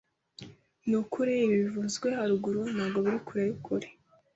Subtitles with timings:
[0.87, 3.87] Nukubi ibi bivuzwe haruguru ntabwo biri kure yukuri